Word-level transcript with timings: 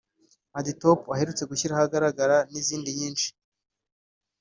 ‘AdiTop’ 0.59 0.99
aherutse 1.13 1.43
gushyira 1.51 1.73
ahagaragara 1.75 2.37
n’izindi 2.51 2.89
nyinshi 2.99 3.27